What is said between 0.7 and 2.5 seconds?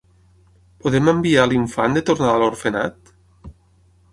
Podem enviar l'infant de tornada a